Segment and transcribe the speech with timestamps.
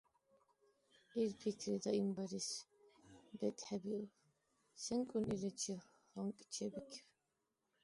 [1.21, 2.49] Ил пикри даимбарес
[3.37, 4.11] бекӀхӀериуб,
[4.81, 5.75] сенкӀун иличи
[6.11, 7.07] гьанкӀ чебикиб.